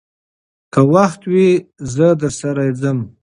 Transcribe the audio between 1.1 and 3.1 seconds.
وي، زه درسره ځم.